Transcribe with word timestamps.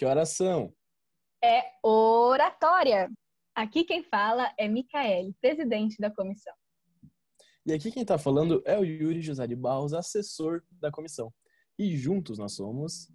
que 0.00 0.06
oração? 0.06 0.72
É 1.44 1.62
oratória. 1.82 3.10
Aqui 3.54 3.84
quem 3.84 4.02
fala 4.02 4.50
é 4.58 4.66
Micaele, 4.66 5.36
presidente 5.42 6.00
da 6.00 6.10
comissão. 6.10 6.54
E 7.66 7.74
aqui 7.74 7.92
quem 7.92 8.00
está 8.00 8.16
falando 8.16 8.62
é 8.64 8.78
o 8.78 8.82
Yuri 8.82 9.20
José 9.20 9.46
de 9.46 9.54
Barros, 9.54 9.92
assessor 9.92 10.62
da 10.70 10.90
comissão. 10.90 11.30
E 11.78 11.98
juntos 11.98 12.38
nós 12.38 12.54
somos 12.54 13.12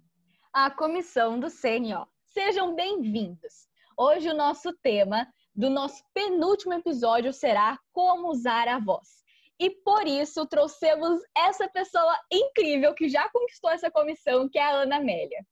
a 0.52 0.70
comissão 0.70 1.40
do 1.40 1.48
CNO. 1.48 2.06
Sejam 2.24 2.76
bem-vindos. 2.76 3.66
Hoje 3.98 4.28
o 4.28 4.36
nosso 4.36 4.72
tema 4.74 5.26
do 5.56 5.68
nosso 5.68 6.04
penúltimo 6.14 6.72
episódio 6.72 7.32
será 7.32 7.76
como 7.92 8.30
usar 8.30 8.68
a 8.68 8.78
voz. 8.78 9.24
E 9.58 9.70
por 9.70 10.06
isso 10.06 10.46
trouxemos 10.46 11.20
essa 11.36 11.68
pessoa 11.68 12.16
incrível 12.32 12.94
que 12.94 13.08
já 13.08 13.28
conquistou 13.30 13.70
essa 13.70 13.90
comissão, 13.90 14.48
que 14.48 14.56
é 14.56 14.62
a 14.62 14.82
Ana 14.82 14.98
Amélia. 14.98 15.44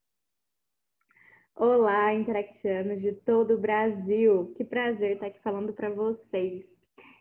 Olá, 1.56 2.12
interactianos 2.12 3.00
de 3.00 3.12
todo 3.12 3.54
o 3.54 3.60
Brasil. 3.60 4.52
Que 4.56 4.64
prazer 4.64 5.12
estar 5.12 5.28
aqui 5.28 5.40
falando 5.40 5.72
para 5.72 5.88
vocês. 5.88 6.64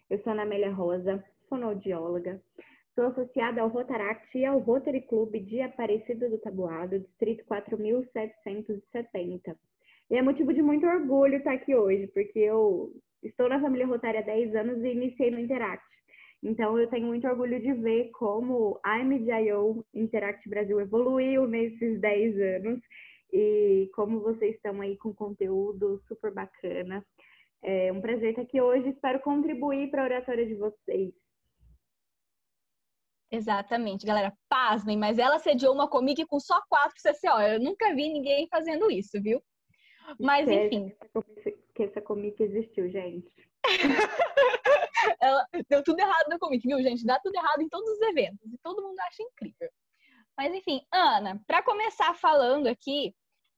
Eu 0.10 0.20
sou 0.24 0.34
Ana 0.34 0.42
Amélia 0.42 0.72
Rosa, 0.72 1.24
fonoaudióloga. 1.48 2.42
Sou 2.96 3.06
associada 3.06 3.62
ao 3.62 3.68
Rotaract 3.68 4.36
e 4.36 4.44
ao 4.44 4.58
Rotary 4.58 5.02
Club 5.02 5.36
de 5.36 5.62
Aparecida 5.62 6.28
do 6.32 6.40
Tabuado, 6.40 7.00
distrito 7.00 7.46
4770. 7.46 9.56
E 10.10 10.18
é 10.18 10.22
motivo 10.24 10.52
de 10.52 10.64
muito 10.64 10.88
orgulho 10.88 11.36
estar 11.36 11.54
aqui 11.54 11.76
hoje, 11.76 12.08
porque 12.08 12.40
eu 12.40 12.92
estou 13.22 13.48
na 13.48 13.62
família 13.62 13.86
Rotária 13.86 14.22
há 14.22 14.24
10 14.24 14.56
anos 14.56 14.84
e 14.84 14.94
iniciei 14.94 15.30
no 15.30 15.40
Interact. 15.40 15.86
Então, 16.42 16.80
eu 16.80 16.90
tenho 16.90 17.06
muito 17.06 17.28
orgulho 17.28 17.62
de 17.62 17.72
ver 17.74 18.10
como 18.14 18.80
a 18.84 18.98
MDIO 18.98 19.86
Interact 19.94 20.50
Brasil 20.50 20.82
evoluiu 20.82 21.48
nesses 21.48 22.02
10 22.02 22.66
anos 22.66 22.82
e 23.34 23.90
como 23.96 24.22
vocês 24.22 24.56
estão 24.56 24.80
aí 24.80 24.96
com 24.96 25.12
conteúdo 25.12 26.00
super 26.08 26.32
bacana. 26.32 27.04
É 27.64 27.92
um 27.92 28.00
prazer 28.00 28.30
estar 28.30 28.44
aqui 28.44 28.62
hoje, 28.62 28.90
espero 28.90 29.20
contribuir 29.22 29.90
para 29.90 30.04
a 30.04 30.06
oratória 30.06 30.46
de 30.46 30.54
vocês. 30.54 31.12
Exatamente, 33.32 34.06
galera, 34.06 34.32
pasmem, 34.48 34.96
mas 34.96 35.18
ela 35.18 35.40
sediou 35.40 35.74
uma 35.74 35.90
comic 35.90 36.24
com 36.28 36.40
só 36.40 36.62
quatro 36.70 36.96
CCO. 37.02 37.42
Eu 37.42 37.60
nunca 37.60 37.96
vi 37.96 38.10
ninguém 38.10 38.48
fazendo 38.48 38.92
isso, 38.92 39.20
viu? 39.20 39.42
Mas 40.20 40.48
enfim. 40.48 40.94
Que 41.74 41.84
essa 41.84 42.02
comic 42.02 42.42
existiu, 42.44 42.92
gente. 42.92 43.34
ela 45.20 45.48
deu 45.68 45.84
tudo 45.84 46.00
errado 46.00 46.28
na 46.28 46.38
comic, 46.38 46.68
viu, 46.68 46.80
gente? 46.84 47.04
Dá 47.04 47.20
tudo 47.20 47.36
errado 47.36 47.62
em 47.62 47.70
todos 47.70 47.90
os 47.90 48.02
eventos 48.02 48.54
e 48.54 48.58
todo 48.62 48.84
mundo 48.84 49.00
acha 49.00 49.24
incrível. 49.24 49.70
Mas 50.38 50.54
enfim, 50.54 50.86
Ana, 50.92 51.42
para 51.48 51.64
começar 51.64 52.14
falando 52.16 52.68
aqui, 52.68 53.16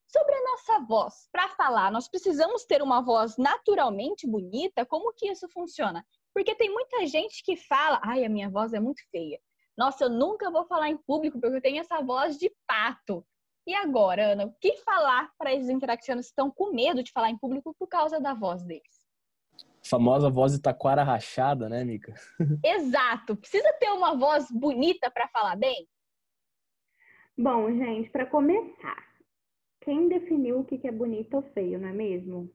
Sobre 0.08 0.36
a 0.36 0.44
nossa 0.44 0.80
voz, 0.86 1.28
para 1.32 1.50
falar, 1.50 1.92
nós 1.92 2.08
precisamos 2.08 2.64
ter 2.66 2.82
uma 2.82 3.02
voz 3.02 3.38
naturalmente 3.38 4.28
bonita? 4.28 4.86
Como 4.86 5.14
que 5.14 5.30
isso 5.30 5.48
funciona? 5.50 6.06
Porque 6.34 6.56
tem 6.56 6.72
muita 6.72 7.06
gente 7.08 7.44
que 7.44 7.56
fala, 7.56 8.00
ai, 8.04 8.24
a 8.24 8.30
minha 8.30 8.50
voz 8.50 8.74
é 8.74 8.80
muito 8.80 9.02
feia. 9.10 9.40
Nossa, 9.78 10.06
eu 10.06 10.10
nunca 10.10 10.50
vou 10.52 10.66
falar 10.66 10.90
em 10.90 10.98
público 10.98 11.40
porque 11.40 11.58
eu 11.58 11.62
tenho 11.62 11.80
essa 11.80 12.02
voz 12.02 12.38
de 12.38 12.52
pato. 12.68 13.26
E 13.68 13.74
agora, 13.74 14.34
Ana, 14.34 14.46
o 14.46 14.54
que 14.62 14.78
falar 14.78 15.32
para 15.38 15.54
esses 15.54 15.70
interaccionistas 15.70 16.28
que 16.28 16.34
estão 16.34 16.52
com 16.52 16.72
medo 16.72 17.04
de 17.04 17.12
falar 17.12 17.30
em 17.30 17.38
público 17.38 17.76
por 17.78 17.88
causa 17.88 18.20
da 18.22 18.34
voz 18.34 18.64
deles? 18.64 19.06
Famosa 19.84 20.30
voz 20.30 20.54
de 20.54 20.62
taquara 20.62 21.04
rachada, 21.04 21.68
né, 21.68 21.84
Mica? 21.84 22.14
Exato. 22.64 23.36
Precisa 23.36 23.72
ter 23.80 23.90
uma 23.90 24.16
voz 24.16 24.50
bonita 24.52 25.10
para 25.12 25.28
falar 25.30 25.56
bem? 25.56 25.88
Bom, 27.38 27.70
gente, 27.72 28.10
para 28.12 28.26
começar, 28.26 29.04
quem 29.86 30.10
definiu 30.10 30.60
o 30.60 30.66
que 30.66 30.86
é 30.86 30.92
bonito 30.92 31.36
ou 31.36 31.44
feio, 31.54 31.80
não 31.80 31.88
é 31.88 31.94
mesmo? 31.94 32.50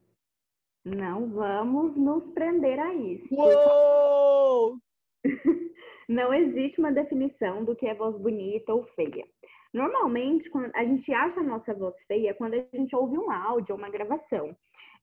Não 0.83 1.29
vamos 1.29 1.95
nos 1.95 2.25
prender 2.33 2.77
a 2.77 2.93
isso. 2.93 3.33
Uou! 3.33 4.77
não 6.09 6.33
existe 6.33 6.79
uma 6.79 6.91
definição 6.91 7.63
do 7.63 7.75
que 7.75 7.87
é 7.87 7.95
voz 7.95 8.17
bonita 8.17 8.73
ou 8.73 8.83
feia. 8.95 9.25
Normalmente, 9.73 10.49
quando 10.49 10.71
a 10.75 10.83
gente 10.83 11.13
acha 11.13 11.39
a 11.39 11.43
nossa 11.43 11.73
voz 11.73 11.95
feia 12.05 12.33
quando 12.33 12.55
a 12.55 12.77
gente 12.77 12.93
ouve 12.93 13.17
um 13.17 13.31
áudio 13.31 13.73
ou 13.73 13.79
uma 13.79 13.89
gravação. 13.89 14.55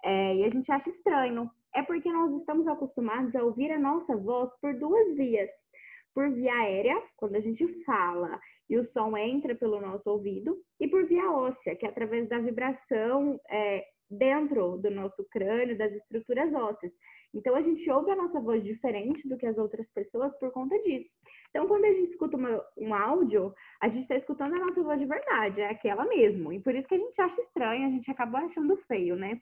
É, 0.04 0.36
e 0.36 0.44
a 0.44 0.50
gente 0.50 0.70
acha 0.70 0.90
estranho. 0.90 1.50
É 1.74 1.82
porque 1.82 2.12
nós 2.12 2.38
estamos 2.40 2.66
acostumados 2.66 3.34
a 3.34 3.42
ouvir 3.42 3.70
a 3.70 3.78
nossa 3.78 4.16
voz 4.16 4.50
por 4.60 4.74
duas 4.74 5.16
vias. 5.16 5.48
Por 6.14 6.30
via 6.30 6.52
aérea, 6.52 7.02
quando 7.16 7.36
a 7.36 7.40
gente 7.40 7.66
fala 7.84 8.38
e 8.68 8.78
o 8.78 8.90
som 8.92 9.16
entra 9.16 9.54
pelo 9.54 9.80
nosso 9.80 10.08
ouvido, 10.08 10.56
e 10.80 10.88
por 10.88 11.04
via 11.06 11.30
óssea, 11.30 11.76
que 11.76 11.86
é 11.86 11.88
através 11.88 12.28
da 12.28 12.38
vibração 12.38 13.40
é, 13.50 13.84
dentro 14.10 14.78
do 14.78 14.90
nosso 14.90 15.24
crânio, 15.30 15.76
das 15.76 15.92
estruturas 15.92 16.52
ósseas. 16.52 16.92
Então 17.34 17.54
a 17.54 17.62
gente 17.62 17.90
ouve 17.90 18.10
a 18.10 18.16
nossa 18.16 18.40
voz 18.40 18.64
diferente 18.64 19.28
do 19.28 19.36
que 19.36 19.46
as 19.46 19.58
outras 19.58 19.86
pessoas 19.92 20.36
por 20.38 20.50
conta 20.50 20.78
disso. 20.82 21.10
Então, 21.50 21.66
quando 21.66 21.84
a 21.84 21.92
gente 21.92 22.12
escuta 22.12 22.36
uma, 22.36 22.62
um 22.76 22.94
áudio, 22.94 23.54
a 23.80 23.88
gente 23.88 24.02
está 24.02 24.16
escutando 24.16 24.54
a 24.54 24.66
nossa 24.66 24.82
voz 24.82 24.98
de 24.98 25.06
verdade, 25.06 25.60
é 25.60 25.70
aquela 25.70 26.04
mesmo. 26.04 26.52
E 26.52 26.60
por 26.60 26.74
isso 26.74 26.86
que 26.86 26.94
a 26.94 26.98
gente 26.98 27.20
acha 27.20 27.40
estranho, 27.42 27.86
a 27.86 27.90
gente 27.90 28.10
acaba 28.10 28.38
achando 28.38 28.76
feio, 28.86 29.16
né? 29.16 29.40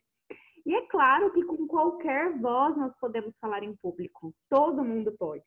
E 0.64 0.74
é 0.74 0.82
claro 0.88 1.32
que 1.32 1.44
com 1.44 1.66
qualquer 1.66 2.32
voz 2.38 2.76
nós 2.76 2.92
podemos 3.00 3.32
falar 3.40 3.62
em 3.62 3.76
público. 3.76 4.34
Todo 4.50 4.84
mundo 4.84 5.12
pode. 5.16 5.44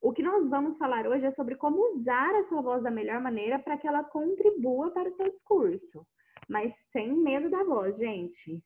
O 0.00 0.12
que 0.12 0.22
nós 0.22 0.48
vamos 0.48 0.78
falar 0.78 1.06
hoje 1.06 1.26
é 1.26 1.32
sobre 1.34 1.56
como 1.56 1.98
usar 1.98 2.34
a 2.34 2.48
sua 2.48 2.62
voz 2.62 2.82
da 2.82 2.90
melhor 2.90 3.20
maneira 3.20 3.58
para 3.58 3.76
que 3.76 3.86
ela 3.86 4.02
contribua 4.02 4.90
para 4.92 5.10
o 5.10 5.16
seu 5.16 5.30
discurso. 5.30 6.06
Mas 6.48 6.72
sem 6.90 7.12
medo 7.12 7.50
da 7.50 7.62
voz, 7.64 7.96
gente. 7.98 8.62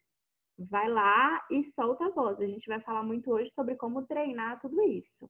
Vai 0.57 0.89
lá 0.89 1.45
e 1.51 1.73
solta 1.75 2.05
a 2.05 2.11
voz. 2.11 2.39
A 2.39 2.47
gente 2.47 2.67
vai 2.69 2.81
falar 2.83 3.03
muito 3.03 3.31
hoje 3.33 3.51
sobre 3.57 3.75
como 3.75 4.07
treinar 4.07 4.61
tudo 4.61 4.81
isso. 4.83 5.29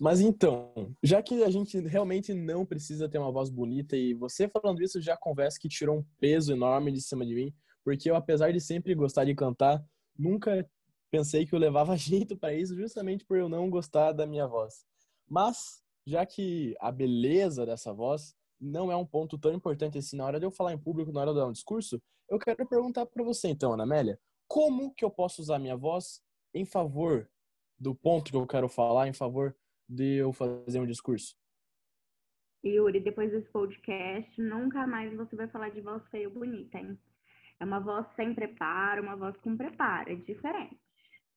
Mas 0.00 0.20
então, 0.20 0.94
já 1.02 1.20
que 1.20 1.42
a 1.42 1.50
gente 1.50 1.80
realmente 1.80 2.32
não 2.32 2.64
precisa 2.64 3.08
ter 3.08 3.18
uma 3.18 3.32
voz 3.32 3.50
bonita 3.50 3.96
e 3.96 4.14
você 4.14 4.48
falando 4.48 4.80
isso 4.80 5.00
já 5.00 5.16
conversa 5.16 5.58
que 5.60 5.68
tirou 5.68 5.98
um 5.98 6.04
peso 6.20 6.52
enorme 6.52 6.92
de 6.92 7.00
cima 7.00 7.26
de 7.26 7.34
mim, 7.34 7.52
porque 7.84 8.08
eu 8.08 8.14
apesar 8.14 8.52
de 8.52 8.60
sempre 8.60 8.94
gostar 8.94 9.24
de 9.24 9.34
cantar, 9.34 9.82
nunca 10.16 10.64
pensei 11.10 11.44
que 11.44 11.52
eu 11.52 11.58
levava 11.58 11.96
jeito 11.98 12.36
para 12.36 12.54
isso 12.54 12.76
justamente 12.76 13.24
por 13.24 13.36
eu 13.36 13.48
não 13.48 13.68
gostar 13.68 14.12
da 14.12 14.26
minha 14.26 14.46
voz. 14.46 14.88
Mas, 15.30 15.80
já 16.04 16.26
que 16.26 16.74
a 16.80 16.90
beleza 16.90 17.64
dessa 17.64 17.92
voz 17.92 18.34
não 18.60 18.90
é 18.90 18.96
um 18.96 19.06
ponto 19.06 19.38
tão 19.38 19.54
importante 19.54 19.96
assim 19.96 20.16
na 20.16 20.24
hora 20.26 20.40
de 20.40 20.44
eu 20.44 20.50
falar 20.50 20.72
em 20.72 20.78
público, 20.78 21.12
na 21.12 21.20
hora 21.20 21.32
de 21.32 21.38
dar 21.38 21.46
um 21.46 21.52
discurso, 21.52 22.02
eu 22.28 22.38
quero 22.38 22.66
perguntar 22.66 23.06
para 23.06 23.22
você 23.22 23.48
então, 23.48 23.72
Ana 23.72 23.84
Amélia, 23.84 24.18
como 24.48 24.92
que 24.92 25.04
eu 25.04 25.10
posso 25.10 25.40
usar 25.40 25.60
minha 25.60 25.76
voz 25.76 26.20
em 26.52 26.64
favor 26.64 27.30
do 27.78 27.94
ponto 27.94 28.30
que 28.30 28.36
eu 28.36 28.46
quero 28.46 28.68
falar, 28.68 29.06
em 29.06 29.12
favor 29.12 29.56
de 29.88 30.16
eu 30.16 30.32
fazer 30.32 30.80
um 30.80 30.86
discurso? 30.86 31.36
Yuri, 32.64 33.00
depois 33.00 33.30
desse 33.30 33.48
podcast, 33.50 34.42
nunca 34.42 34.86
mais 34.86 35.16
você 35.16 35.34
vai 35.34 35.48
falar 35.48 35.70
de 35.70 35.80
voz 35.80 36.06
feia 36.08 36.28
ou 36.28 36.34
bonita, 36.34 36.78
hein? 36.78 36.98
É 37.58 37.64
uma 37.64 37.78
voz 37.78 38.06
sem 38.16 38.34
preparo, 38.34 39.02
uma 39.02 39.16
voz 39.16 39.36
com 39.38 39.56
preparo, 39.56 40.10
é 40.10 40.16
diferente. 40.16 40.78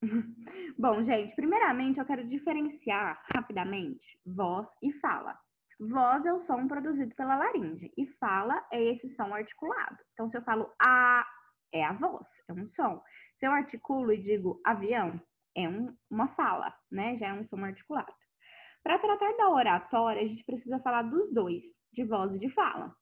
Bom, 0.78 1.03
gente, 1.03 1.36
primeiramente 1.36 2.00
eu 2.00 2.06
quero 2.06 2.28
diferenciar 2.28 3.22
rapidamente 3.34 4.19
voz 4.25 4.68
e 4.81 4.91
fala. 5.00 5.38
Voz 5.80 6.25
é 6.25 6.34
o 6.34 6.46
som 6.46 6.68
produzido 6.68 7.14
pela 7.16 7.36
laringe 7.36 7.91
e 7.97 8.06
fala 8.19 8.66
é 8.72 8.81
esse 8.81 9.14
som 9.16 9.34
articulado. 9.34 9.97
Então, 10.14 10.30
se 10.30 10.38
eu 10.38 10.44
falo 10.44 10.72
a, 10.80 11.25
é 11.74 11.84
a 11.84 11.94
voz, 11.94 12.25
é 12.50 12.53
um 12.53 12.69
som. 12.75 13.02
Se 13.40 13.47
eu 13.47 13.52
articulo 13.52 14.12
e 14.14 14.22
digo 14.22 14.62
avião, 14.66 15.19
é 15.56 15.68
um, 15.68 15.96
uma 16.09 16.28
fala, 16.30 16.74
né? 16.91 17.18
Já 17.18 17.28
é 17.28 17.34
um 17.34 17.47
som 17.47 17.64
articulado. 17.64 18.14
Para 18.84 19.00
tratar 19.00 19.35
da 19.38 19.50
oratória, 19.50 20.22
a 20.22 20.28
gente 20.28 20.44
precisa 20.44 20.80
falar 20.80 21.03
dos 21.03 21.34
dois, 21.34 21.64
de 21.94 22.03
voz 22.03 22.34
e 22.34 22.40
de 22.40 22.49
fala. 22.49 22.94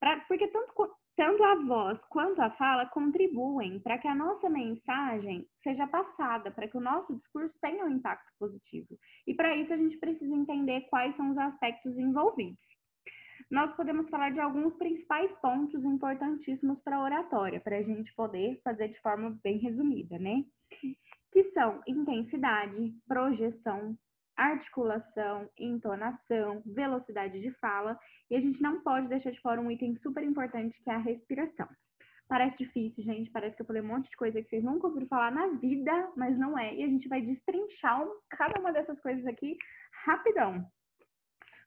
Pra, 0.00 0.20
porque 0.28 0.48
tanto 0.48 0.72
tanto 1.16 1.44
a 1.44 1.54
voz 1.56 1.98
quanto 2.08 2.40
a 2.42 2.50
fala 2.50 2.86
contribuem 2.86 3.78
para 3.80 3.98
que 3.98 4.08
a 4.08 4.14
nossa 4.14 4.48
mensagem 4.48 5.46
seja 5.62 5.86
passada, 5.86 6.50
para 6.50 6.66
que 6.66 6.76
o 6.76 6.80
nosso 6.80 7.14
discurso 7.14 7.54
tenha 7.60 7.84
um 7.84 7.90
impacto 7.90 8.32
positivo. 8.38 8.98
E 9.26 9.34
para 9.34 9.56
isso 9.56 9.72
a 9.72 9.76
gente 9.76 9.96
precisa 9.98 10.34
entender 10.34 10.82
quais 10.82 11.14
são 11.16 11.30
os 11.30 11.38
aspectos 11.38 11.96
envolvidos. 11.96 12.58
Nós 13.50 13.74
podemos 13.76 14.08
falar 14.08 14.32
de 14.32 14.40
alguns 14.40 14.74
principais 14.74 15.30
pontos 15.40 15.84
importantíssimos 15.84 16.80
para 16.82 16.96
a 16.96 17.02
oratória, 17.02 17.60
para 17.60 17.76
a 17.76 17.82
gente 17.82 18.12
poder 18.14 18.60
fazer 18.64 18.88
de 18.88 19.00
forma 19.00 19.38
bem 19.42 19.58
resumida, 19.58 20.18
né? 20.18 20.44
Que 21.30 21.44
são 21.52 21.82
intensidade, 21.86 22.92
projeção, 23.06 23.96
articulação, 24.36 25.48
entonação, 25.58 26.62
velocidade 26.66 27.40
de 27.40 27.50
fala, 27.58 27.98
e 28.30 28.36
a 28.36 28.40
gente 28.40 28.60
não 28.60 28.80
pode 28.80 29.08
deixar 29.08 29.30
de 29.30 29.40
fora 29.40 29.60
um 29.60 29.70
item 29.70 29.96
super 30.02 30.22
importante 30.22 30.76
que 30.82 30.90
é 30.90 30.94
a 30.94 30.98
respiração. 30.98 31.68
Parece 32.28 32.56
difícil, 32.56 33.04
gente, 33.04 33.30
parece 33.30 33.54
que 33.54 33.62
eu 33.62 33.66
falei 33.66 33.82
um 33.82 33.86
monte 33.86 34.08
de 34.08 34.16
coisa 34.16 34.40
que 34.40 34.48
vocês 34.48 34.64
nunca 34.64 34.86
ouviram 34.86 35.06
falar 35.06 35.30
na 35.30 35.48
vida, 35.58 36.12
mas 36.16 36.38
não 36.38 36.58
é, 36.58 36.74
e 36.74 36.82
a 36.82 36.86
gente 36.86 37.08
vai 37.08 37.20
destrinchar 37.20 38.06
cada 38.30 38.58
uma 38.58 38.72
dessas 38.72 38.98
coisas 39.00 39.26
aqui 39.26 39.56
rapidão, 40.04 40.64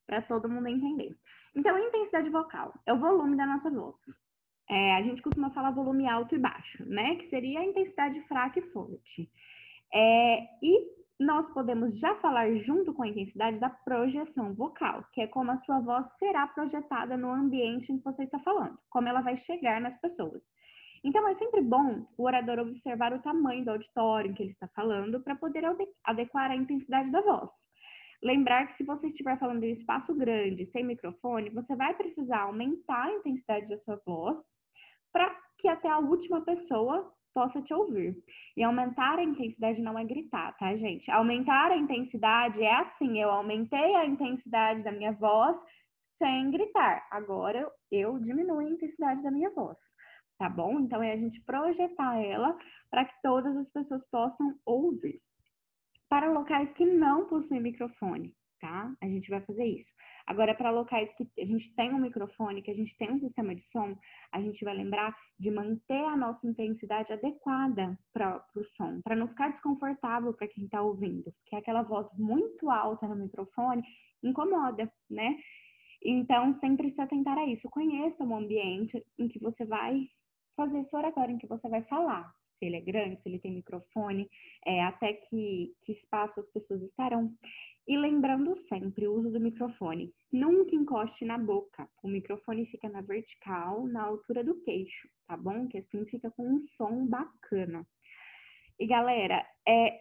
para 0.08 0.22
todo 0.24 0.50
mundo 0.50 0.68
entender. 0.68 1.16
Então, 1.56 1.78
intensidade 1.78 2.30
vocal 2.30 2.74
é 2.86 2.94
o 2.94 3.00
volume 3.00 3.36
da 3.36 3.46
nossa 3.46 3.70
voz. 3.70 3.96
É, 4.70 4.96
a 4.96 5.02
gente 5.02 5.22
costuma 5.22 5.50
falar 5.52 5.72
volume 5.72 6.08
alto 6.08 6.36
e 6.36 6.40
baixo, 6.40 6.86
né? 6.86 7.16
Que 7.16 7.30
seria 7.30 7.60
a 7.60 7.66
intensidade 7.66 8.20
fraca 8.28 8.60
e 8.60 8.70
forte. 8.72 9.30
É, 9.94 10.40
e 10.62 10.97
nós 11.20 11.52
podemos 11.52 11.98
já 12.00 12.14
falar 12.16 12.54
junto 12.58 12.94
com 12.94 13.04
a 13.04 13.08
intensidade 13.08 13.58
da 13.60 13.70
projeção 13.70 14.54
vocal, 14.54 15.04
que 15.14 15.22
é 15.22 15.28
como 15.28 15.52
a 15.52 15.60
sua 15.62 15.80
voz 15.80 16.06
será 16.20 16.46
projetada 16.48 17.18
no 17.18 17.32
ambiente 17.32 17.92
em 17.92 17.98
que 17.98 18.04
você 18.04 18.24
está 18.24 18.40
falando, 18.40 18.78
como 18.90 19.08
ela 19.08 19.22
vai 19.22 19.38
chegar 19.46 19.82
nas 19.82 20.00
pessoas. 20.00 20.42
Então, 21.04 21.28
é 21.28 21.36
sempre 21.36 21.62
bom 21.62 22.06
o 22.18 22.24
orador 22.24 22.60
observar 22.60 23.14
o 23.14 23.22
tamanho 23.22 23.64
do 23.64 23.72
auditório 23.72 24.30
em 24.30 24.34
que 24.34 24.44
ele 24.44 24.52
está 24.52 24.68
falando 24.70 25.22
para 25.22 25.36
poder 25.36 25.64
adequar 26.04 26.52
a 26.52 26.56
intensidade 26.56 27.10
da 27.12 27.22
voz. 27.22 27.50
Lembrar 28.22 28.68
que 28.68 28.78
se 28.78 28.84
você 28.84 29.08
estiver 29.08 29.38
falando 29.40 29.64
em 29.64 29.74
um 29.74 29.80
espaço 29.80 30.14
grande, 30.16 30.70
sem 30.72 30.84
microfone, 30.84 31.50
você 31.52 31.76
vai 31.76 31.94
precisar 31.94 32.42
aumentar 32.42 33.06
a 33.06 33.14
intensidade 33.14 33.68
da 33.68 33.78
sua 33.80 34.02
voz 34.06 34.38
para 35.14 35.34
que 35.60 35.68
até 35.68 35.88
a 35.88 36.00
última 36.00 36.42
pessoa 36.42 37.12
possa 37.34 37.62
te 37.62 37.74
ouvir. 37.74 38.16
E 38.56 38.64
aumentar 38.64 39.20
a 39.20 39.24
intensidade 39.24 39.82
não 39.82 39.98
é 39.98 40.04
gritar, 40.04 40.56
tá, 40.58 40.76
gente? 40.78 41.10
Aumentar 41.12 41.72
a 41.72 41.78
intensidade 41.78 42.62
é 42.62 42.74
assim, 42.74 43.22
eu 43.22 43.30
aumentei 43.30 43.96
a 43.96 44.06
intensidade 44.06 44.84
da 44.84 44.92
minha 44.92 45.12
voz 45.14 45.58
sem 46.18 46.52
gritar. 46.52 47.08
Agora 47.12 47.72
eu 47.92 48.20
diminuo 48.20 48.60
a 48.60 48.64
intensidade 48.64 49.22
da 49.22 49.32
minha 49.32 49.50
voz, 49.52 49.78
tá 50.38 50.50
bom? 50.50 50.80
Então 50.80 51.02
é 51.02 51.14
a 51.14 51.18
gente 51.18 51.42
projetar 51.42 52.18
ela 52.22 52.58
para 52.90 53.06
que 53.06 53.14
todas 53.22 53.56
as 53.56 53.70
pessoas 53.72 54.02
possam 54.10 54.56
ouvir. 54.66 55.22
Para 56.10 56.32
locais 56.32 56.72
que 56.74 56.86
não 56.86 57.28
possuem 57.28 57.62
microfone, 57.62 58.34
tá? 58.62 58.94
A 59.02 59.06
gente 59.06 59.30
vai 59.30 59.42
fazer 59.42 59.66
isso. 59.66 59.97
Agora, 60.28 60.54
para 60.54 60.72
locais 60.72 61.10
que 61.16 61.26
a 61.42 61.46
gente 61.46 61.74
tem 61.76 61.94
um 61.94 62.00
microfone, 62.00 62.62
que 62.62 62.70
a 62.72 62.76
gente 62.76 62.96
tem 62.98 63.10
um 63.12 63.20
sistema 63.20 63.56
de 63.56 63.64
som, 63.72 63.98
a 64.34 64.42
gente 64.42 64.64
vai 64.64 64.76
lembrar 64.76 65.16
de 65.40 65.50
manter 65.50 66.04
a 66.04 66.18
nossa 66.18 66.46
intensidade 66.46 67.12
adequada 67.14 67.98
para 68.14 68.46
o 68.56 68.64
som, 68.76 69.02
para 69.02 69.16
não 69.16 69.30
ficar 69.30 69.54
desconfortável 69.54 70.34
para 70.34 70.50
quem 70.50 70.66
está 70.66 70.82
ouvindo, 70.82 71.32
porque 71.32 71.56
aquela 71.56 71.82
voz 71.82 72.08
muito 72.18 72.70
alta 72.70 73.08
no 73.08 73.16
microfone 73.16 73.82
incomoda, 74.22 74.92
né? 75.10 75.38
Então, 76.04 76.60
sempre 76.60 76.92
se 76.92 77.02
atentar 77.02 77.38
a 77.38 77.46
isso. 77.46 77.70
Conheça 77.70 78.24
o 78.24 78.36
ambiente 78.36 79.04
em 79.18 79.28
que 79.28 79.40
você 79.40 79.66
vai 79.66 80.08
fazer 80.56 80.80
esse 80.80 80.96
oratório, 80.96 81.36
em 81.36 81.38
que 81.38 81.48
você 81.48 81.68
vai 81.70 81.84
falar. 81.84 82.34
Se 82.60 82.66
ele 82.66 82.78
é 82.78 82.82
grande, 82.82 83.22
se 83.22 83.30
ele 83.30 83.40
tem 83.40 83.54
microfone, 83.54 84.30
é, 84.66 84.84
até 84.84 85.14
que, 85.14 85.74
que 85.84 85.94
espaço 85.94 86.40
as 86.40 86.50
pessoas 86.50 86.82
estarão. 86.82 87.32
E 87.88 87.98
lembrando 87.98 88.58
sempre 88.68 89.08
o 89.08 89.14
uso 89.14 89.32
do 89.32 89.40
microfone. 89.40 90.14
Nunca 90.32 90.76
encoste 90.76 91.24
na 91.24 91.38
boca. 91.38 91.88
O 92.04 92.08
microfone 92.10 92.66
fica 92.66 92.90
na 92.90 93.02
vertical, 93.02 93.88
na 93.88 94.04
altura 94.04 94.44
do 94.44 94.60
queixo, 94.62 95.08
tá 95.26 95.38
bom? 95.38 95.68
Que 95.68 95.78
assim 95.78 96.06
fica 96.06 96.30
com 96.32 96.46
um 96.46 96.66
som 96.76 97.08
bacana. 97.08 97.86
E 98.78 98.86
galera, 98.86 99.46
é 99.68 100.00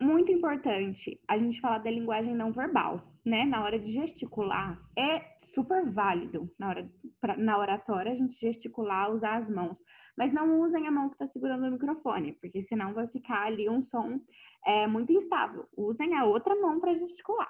muito 0.00 0.32
importante 0.32 1.20
a 1.28 1.36
gente 1.36 1.60
falar 1.60 1.78
da 1.78 1.90
linguagem 1.90 2.34
não 2.34 2.50
verbal, 2.50 3.02
né? 3.24 3.44
Na 3.44 3.62
hora 3.62 3.78
de 3.78 3.92
gesticular, 3.92 4.80
é 4.96 5.38
super 5.54 5.90
válido 5.90 6.50
na 6.58 6.68
hora 6.68 6.90
pra, 7.20 7.36
na 7.36 7.58
oratória 7.58 8.12
a 8.12 8.16
gente 8.16 8.38
gesticular, 8.40 9.12
usar 9.12 9.42
as 9.42 9.50
mãos. 9.50 9.76
Mas 10.18 10.32
não 10.32 10.60
usem 10.62 10.84
a 10.84 10.90
mão 10.90 11.08
que 11.08 11.14
está 11.14 11.28
segurando 11.28 11.68
o 11.68 11.70
microfone, 11.70 12.32
porque 12.32 12.64
senão 12.64 12.92
vai 12.92 13.06
ficar 13.06 13.46
ali 13.46 13.68
um 13.68 13.86
som 13.86 14.18
é, 14.66 14.84
muito 14.88 15.12
instável. 15.12 15.64
Usem 15.76 16.12
a 16.16 16.24
outra 16.24 16.56
mão 16.56 16.80
para 16.80 16.98
gesticular, 16.98 17.48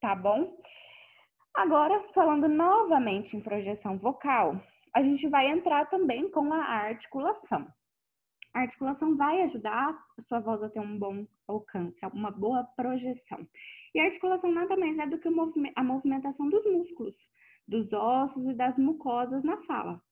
tá 0.00 0.16
bom? 0.16 0.52
Agora, 1.54 2.02
falando 2.12 2.48
novamente 2.48 3.36
em 3.36 3.40
projeção 3.40 3.98
vocal, 3.98 4.60
a 4.96 5.00
gente 5.00 5.28
vai 5.28 5.48
entrar 5.48 5.88
também 5.90 6.28
com 6.32 6.52
a 6.52 6.58
articulação. 6.58 7.68
A 8.52 8.62
articulação 8.62 9.16
vai 9.16 9.42
ajudar 9.42 9.96
a 10.18 10.22
sua 10.24 10.40
voz 10.40 10.60
a 10.64 10.70
ter 10.70 10.80
um 10.80 10.98
bom 10.98 11.24
alcance, 11.46 11.96
uma 12.12 12.32
boa 12.32 12.64
projeção. 12.76 13.46
E 13.94 14.00
a 14.00 14.06
articulação 14.06 14.50
nada 14.50 14.76
mais 14.76 14.98
é 14.98 15.06
do 15.06 15.18
que 15.20 15.28
a 15.76 15.84
movimentação 15.84 16.50
dos 16.50 16.64
músculos, 16.64 17.14
dos 17.68 17.92
ossos 17.92 18.44
e 18.44 18.54
das 18.54 18.76
mucosas 18.76 19.44
na 19.44 19.56
fala. 19.58 20.02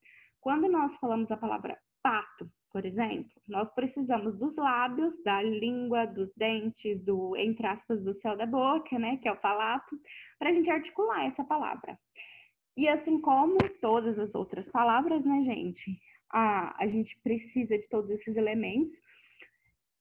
Quando 0.41 0.69
nós 0.69 0.94
falamos 1.00 1.29
a 1.32 1.37
palavra 1.37 1.76
pato, 2.06 2.49
por 2.70 2.87
exemplo, 2.87 3.32
nós 3.49 3.69
precisamos 3.75 4.38
dos 4.38 4.55
lábios, 4.55 5.12
da 5.25 5.43
língua, 5.43 6.06
dos 6.06 6.31
dentes, 6.37 7.05
do, 7.05 7.37
entre 7.37 7.67
aspas, 7.67 8.00
do 8.05 8.14
céu 8.20 8.37
da 8.37 8.47
boca, 8.47 8.97
né, 8.97 9.17
que 9.17 9.29
é 9.29 9.32
o 9.32 9.41
palato, 9.41 9.99
para 10.38 10.50
a 10.50 10.53
gente 10.53 10.70
articular 10.70 11.26
essa 11.26 11.43
palavra. 11.43 11.99
E 12.76 12.87
assim 12.88 13.20
como 13.20 13.58
todas 13.81 14.17
as 14.20 14.32
outras 14.37 14.64
palavras, 14.69 15.25
né, 15.25 15.43
gente, 15.47 15.99
a, 16.32 16.81
a 16.81 16.87
gente 16.87 17.19
precisa 17.25 17.76
de 17.76 17.88
todos 17.88 18.09
esses 18.11 18.37
elementos 18.37 18.97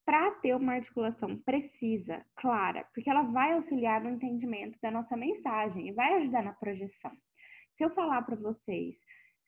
para 0.06 0.30
ter 0.42 0.56
uma 0.56 0.74
articulação 0.74 1.40
precisa, 1.40 2.24
clara, 2.36 2.86
porque 2.94 3.10
ela 3.10 3.24
vai 3.24 3.54
auxiliar 3.54 4.04
no 4.04 4.12
entendimento 4.12 4.78
da 4.80 4.92
nossa 4.92 5.18
mensagem 5.18 5.88
e 5.88 5.94
vai 5.94 6.22
ajudar 6.22 6.44
na 6.44 6.54
projeção. 6.54 7.12
Se 7.78 7.84
eu 7.84 7.90
falar 7.96 8.22
para 8.22 8.36
vocês 8.36 8.96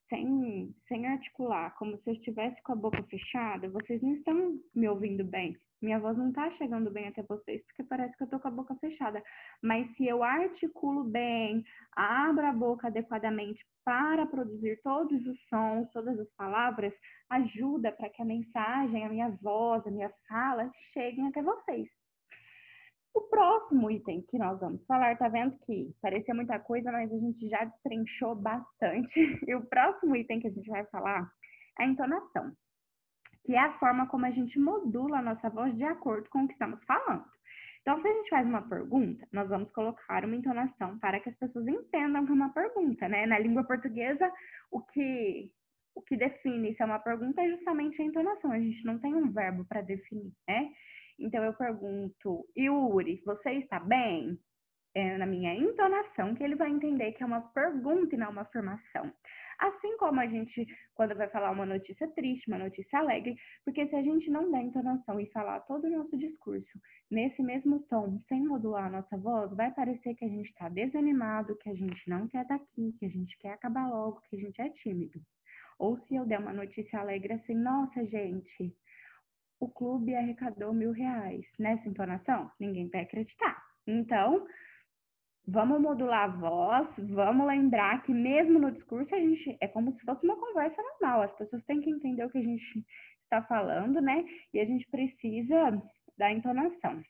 sem, 0.09 0.73
sem 0.87 1.07
articular, 1.07 1.75
como 1.77 1.97
se 1.97 2.09
eu 2.09 2.13
estivesse 2.13 2.61
com 2.63 2.73
a 2.73 2.75
boca 2.75 3.01
fechada, 3.03 3.69
vocês 3.69 4.01
não 4.01 4.13
estão 4.13 4.59
me 4.75 4.87
ouvindo 4.87 5.23
bem. 5.23 5.57
Minha 5.81 5.99
voz 5.99 6.17
não 6.17 6.29
está 6.29 6.49
chegando 6.51 6.89
bem 6.89 7.07
até 7.07 7.21
vocês, 7.23 7.63
porque 7.65 7.83
parece 7.83 8.15
que 8.17 8.23
eu 8.23 8.25
estou 8.25 8.39
com 8.39 8.47
a 8.47 8.51
boca 8.51 8.75
fechada. 8.75 9.21
Mas 9.61 9.87
se 9.95 10.07
eu 10.07 10.23
articulo 10.23 11.03
bem, 11.03 11.63
abro 11.95 12.45
a 12.47 12.51
boca 12.51 12.87
adequadamente 12.87 13.63
para 13.85 14.25
produzir 14.25 14.81
todos 14.81 15.25
os 15.25 15.39
sons, 15.47 15.89
todas 15.91 16.19
as 16.19 16.29
palavras, 16.35 16.93
ajuda 17.29 17.91
para 17.91 18.09
que 18.09 18.21
a 18.21 18.25
mensagem, 18.25 19.05
a 19.05 19.09
minha 19.09 19.29
voz, 19.41 19.85
a 19.85 19.91
minha 19.91 20.11
fala 20.27 20.69
cheguem 20.93 21.27
até 21.27 21.43
vocês. 21.43 21.87
O 23.17 23.21
próximo 23.29 23.89
item 23.89 24.21
que 24.29 24.37
nós 24.37 24.59
vamos 24.59 24.85
falar, 24.85 25.17
tá 25.17 25.27
vendo 25.27 25.57
que 25.65 25.91
parecia 26.03 26.35
muita 26.35 26.59
coisa, 26.59 26.91
mas 26.91 27.11
a 27.11 27.17
gente 27.17 27.49
já 27.49 27.65
destrinchou 27.65 28.35
bastante. 28.35 29.09
E 29.49 29.55
o 29.55 29.65
próximo 29.65 30.15
item 30.15 30.39
que 30.39 30.47
a 30.47 30.51
gente 30.51 30.69
vai 30.69 30.85
falar 30.85 31.27
é 31.79 31.83
a 31.83 31.87
entonação, 31.87 32.51
que 33.43 33.55
é 33.55 33.59
a 33.59 33.73
forma 33.79 34.05
como 34.05 34.27
a 34.27 34.29
gente 34.29 34.59
modula 34.59 35.17
a 35.17 35.21
nossa 35.23 35.49
voz 35.49 35.75
de 35.75 35.83
acordo 35.83 36.29
com 36.29 36.43
o 36.43 36.47
que 36.47 36.53
estamos 36.53 36.79
falando. 36.83 37.25
Então, 37.81 37.99
se 37.99 38.07
a 38.07 38.13
gente 38.13 38.29
faz 38.29 38.45
uma 38.45 38.61
pergunta, 38.61 39.27
nós 39.33 39.49
vamos 39.49 39.71
colocar 39.71 40.23
uma 40.23 40.35
entonação 40.35 40.99
para 40.99 41.19
que 41.19 41.29
as 41.29 41.37
pessoas 41.37 41.67
entendam 41.67 42.23
que 42.23 42.31
é 42.31 42.35
uma 42.35 42.53
pergunta, 42.53 43.09
né? 43.09 43.25
Na 43.25 43.39
língua 43.39 43.63
portuguesa, 43.63 44.31
o 44.69 44.79
que 44.81 45.51
o 45.95 46.03
que 46.03 46.15
define 46.15 46.75
se 46.75 46.83
é 46.83 46.85
uma 46.85 46.99
pergunta 46.99 47.41
é 47.41 47.49
justamente 47.49 47.99
a 47.99 48.05
entonação. 48.05 48.51
A 48.51 48.59
gente 48.59 48.85
não 48.85 48.99
tem 48.99 49.15
um 49.15 49.31
verbo 49.31 49.65
para 49.65 49.81
definir, 49.81 50.31
né? 50.47 50.69
Então 51.19 51.43
eu 51.43 51.53
pergunto, 51.53 52.45
Yuri, 52.57 53.21
você 53.25 53.51
está 53.53 53.79
bem? 53.79 54.37
É 54.95 55.17
na 55.17 55.25
minha 55.25 55.53
entonação 55.53 56.33
que 56.33 56.43
ele 56.43 56.55
vai 56.55 56.69
entender 56.71 57.11
que 57.11 57.21
é 57.21 57.25
uma 57.25 57.41
pergunta 57.41 58.15
e 58.15 58.17
não 58.17 58.31
uma 58.31 58.41
afirmação. 58.41 59.13
Assim 59.59 59.97
como 59.97 60.19
a 60.19 60.27
gente, 60.27 60.67
quando 60.93 61.15
vai 61.15 61.27
falar 61.29 61.51
uma 61.51 61.65
notícia 61.65 62.07
triste, 62.09 62.47
uma 62.47 62.59
notícia 62.59 62.99
alegre, 62.99 63.35
porque 63.65 63.87
se 63.87 63.95
a 63.95 64.03
gente 64.03 64.29
não 64.29 64.51
der 64.51 64.61
entonação 64.61 65.19
e 65.19 65.25
falar 65.31 65.61
todo 65.61 65.85
o 65.85 65.89
nosso 65.89 66.15
discurso 66.15 66.79
nesse 67.09 67.41
mesmo 67.41 67.79
tom, 67.89 68.21
sem 68.27 68.45
modular 68.45 68.85
a 68.85 68.89
nossa 68.89 69.17
voz, 69.17 69.51
vai 69.55 69.71
parecer 69.71 70.13
que 70.15 70.25
a 70.25 70.29
gente 70.29 70.49
está 70.49 70.69
desanimado, 70.69 71.57
que 71.57 71.69
a 71.69 71.75
gente 71.75 72.07
não 72.07 72.27
quer 72.27 72.43
estar 72.43 72.55
aqui, 72.55 72.93
que 72.99 73.05
a 73.05 73.09
gente 73.09 73.35
quer 73.39 73.53
acabar 73.53 73.89
logo, 73.89 74.21
que 74.29 74.35
a 74.35 74.39
gente 74.39 74.61
é 74.61 74.69
tímido. 74.69 75.19
Ou 75.79 75.97
se 76.01 76.15
eu 76.15 76.25
der 76.25 76.39
uma 76.39 76.53
notícia 76.53 76.99
alegre 76.99 77.33
assim, 77.33 77.55
nossa, 77.55 78.05
gente, 78.05 78.75
o 79.59 79.67
clube 79.69 80.15
arrecadou 80.15 80.73
mil 80.73 80.91
reais. 80.91 81.45
Nessa 81.57 81.87
entonação, 81.87 82.51
ninguém 82.59 82.89
vai 82.89 83.01
acreditar. 83.01 83.61
Então, 83.85 84.45
vamos 85.47 85.81
modular 85.81 86.25
a 86.25 86.35
voz, 86.35 86.87
vamos 86.97 87.47
lembrar 87.47 88.03
que 88.03 88.13
mesmo 88.13 88.59
no 88.59 88.71
discurso 88.71 89.13
a 89.15 89.19
gente 89.19 89.57
é 89.61 89.67
como 89.67 89.93
se 89.93 90.05
fosse 90.05 90.25
uma 90.25 90.35
conversa 90.35 90.81
normal. 90.81 91.23
As 91.23 91.35
pessoas 91.37 91.63
têm 91.65 91.81
que 91.81 91.89
entender 91.89 92.23
o 92.25 92.29
que 92.29 92.37
a 92.37 92.43
gente 92.43 92.85
está 93.23 93.41
falando, 93.43 94.01
né? 94.01 94.25
E 94.53 94.59
a 94.59 94.65
gente 94.65 94.87
precisa 94.89 95.81
da 96.17 96.31
entonação. 96.31 97.01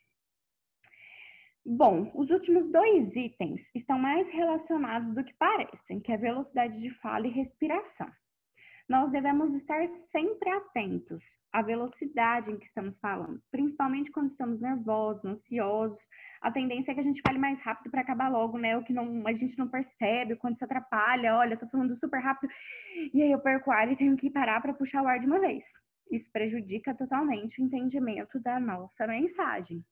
Bom, 1.66 2.10
os 2.14 2.30
últimos 2.30 2.70
dois 2.72 3.14
itens 3.14 3.60
estão 3.74 3.98
mais 3.98 4.26
relacionados 4.32 5.14
do 5.14 5.22
que 5.22 5.34
parecem, 5.34 6.00
que 6.00 6.12
é 6.12 6.16
velocidade 6.16 6.80
de 6.80 6.90
fala 7.00 7.26
e 7.26 7.30
respiração. 7.30 8.10
Nós 8.88 9.10
devemos 9.12 9.54
estar 9.54 9.86
sempre 10.10 10.48
atentos 10.48 11.22
a 11.52 11.62
velocidade 11.62 12.50
em 12.50 12.58
que 12.58 12.66
estamos 12.66 12.98
falando, 13.00 13.40
principalmente 13.50 14.10
quando 14.10 14.30
estamos 14.30 14.60
nervosos, 14.60 15.24
ansiosos. 15.24 15.98
A 16.40 16.52
tendência 16.52 16.92
é 16.92 16.94
que 16.94 17.00
a 17.00 17.04
gente 17.04 17.22
fale 17.26 17.38
mais 17.38 17.58
rápido 17.62 17.90
para 17.90 18.02
acabar 18.02 18.28
logo, 18.28 18.58
né? 18.58 18.76
O 18.76 18.84
que 18.84 18.92
não, 18.92 19.26
a 19.26 19.32
gente 19.32 19.58
não 19.58 19.66
percebe, 19.66 20.36
quando 20.36 20.56
se 20.56 20.64
atrapalha, 20.64 21.36
olha, 21.36 21.56
tô 21.56 21.66
falando 21.68 21.98
super 21.98 22.20
rápido, 22.20 22.52
e 23.12 23.22
aí 23.22 23.32
eu 23.32 23.40
perco 23.40 23.70
o 23.70 23.72
ar 23.72 23.90
e 23.90 23.96
tenho 23.96 24.16
que 24.16 24.30
parar 24.30 24.60
para 24.60 24.74
puxar 24.74 25.02
o 25.02 25.08
ar 25.08 25.18
de 25.18 25.26
uma 25.26 25.40
vez. 25.40 25.64
Isso 26.10 26.30
prejudica 26.32 26.94
totalmente 26.94 27.60
o 27.60 27.64
entendimento 27.64 28.38
da 28.40 28.60
nossa 28.60 29.06
mensagem. 29.06 29.84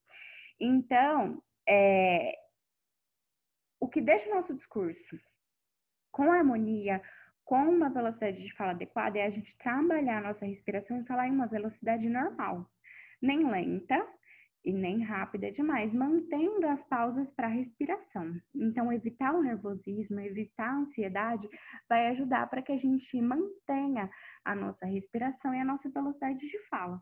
Então, 0.59 1.41
é, 1.67 2.33
o 3.79 3.87
que 3.87 4.01
deixa 4.01 4.29
o 4.29 4.35
nosso 4.35 4.53
discurso 4.55 5.19
com 6.11 6.31
harmonia, 6.31 7.01
com 7.47 7.63
uma 7.63 7.89
velocidade 7.89 8.43
de 8.43 8.53
fala 8.55 8.71
adequada 8.71 9.17
é 9.17 9.25
a 9.25 9.29
gente 9.29 9.57
trabalhar 9.57 10.17
a 10.17 10.33
nossa 10.33 10.45
respiração 10.45 10.99
e 10.99 11.05
falar 11.05 11.29
em 11.29 11.31
uma 11.31 11.47
velocidade 11.47 12.07
normal, 12.09 12.69
nem 13.21 13.49
lenta 13.49 14.05
e 14.65 14.73
nem 14.73 15.01
rápida 15.01 15.49
demais, 15.53 15.93
mantendo 15.93 16.67
as 16.67 16.83
pausas 16.89 17.25
para 17.37 17.47
respiração. 17.47 18.35
Então, 18.53 18.91
evitar 18.91 19.33
o 19.33 19.41
nervosismo, 19.41 20.19
evitar 20.19 20.67
a 20.67 20.77
ansiedade, 20.79 21.47
vai 21.87 22.07
ajudar 22.07 22.49
para 22.49 22.61
que 22.61 22.73
a 22.73 22.77
gente 22.77 23.21
mantenha 23.21 24.09
a 24.43 24.53
nossa 24.53 24.85
respiração 24.85 25.55
e 25.55 25.61
a 25.61 25.65
nossa 25.65 25.89
velocidade 25.89 26.39
de 26.39 26.59
fala. 26.67 27.01